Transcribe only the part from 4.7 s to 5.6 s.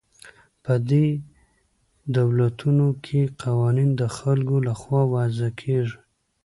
خوا وضع